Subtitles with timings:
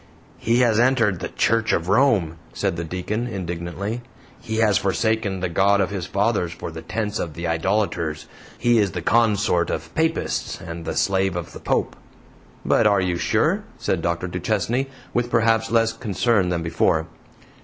[0.39, 4.01] "He has entered the Church of Rome," said the Deacon, indignantly,
[4.39, 8.25] "he has forsaken the God of his fathers for the tents of the idolaters;
[8.57, 11.95] he is the consort of Papists and the slave of the Pope!"
[12.65, 14.25] "But are you SURE?" said Dr.
[14.27, 17.05] Duchesne, with perhaps less concern than before.